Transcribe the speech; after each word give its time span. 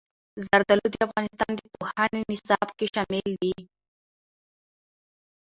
زردالو 0.45 0.85
د 0.91 0.95
افغانستان 1.07 1.51
د 1.55 1.59
پوهنې 1.75 2.21
نصاب 2.31 2.67
کې 2.77 2.85
شامل 2.93 3.29
دي. 3.41 3.55